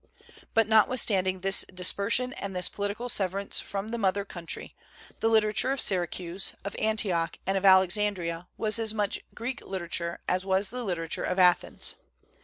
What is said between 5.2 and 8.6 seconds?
literature of Syracuse, of Antioch and of Alexandria,